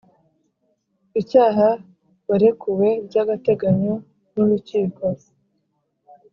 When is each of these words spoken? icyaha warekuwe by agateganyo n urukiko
icyaha 1.21 1.69
warekuwe 2.29 2.89
by 3.07 3.15
agateganyo 3.21 3.93
n 4.33 4.35
urukiko 4.43 5.05